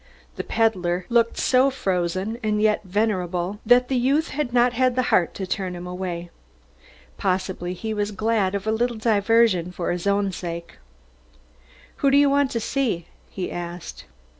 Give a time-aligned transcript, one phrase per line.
[0.35, 5.03] The peddler looked so frozen and yet so venerable that the youth had not the
[5.13, 6.31] heart to turn him away.
[7.19, 10.79] Possibly he was glad of a little diversion for his own sake.
[11.97, 14.05] "Who do you want to see?" he asked.